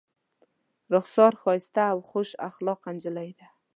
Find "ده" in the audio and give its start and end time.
3.39-3.47